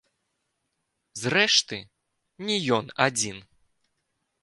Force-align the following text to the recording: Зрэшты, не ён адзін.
Зрэшты, 1.25 1.79
не 2.51 2.57
ён 2.81 2.85
адзін. 3.09 3.37